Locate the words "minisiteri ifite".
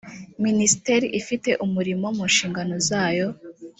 0.45-1.49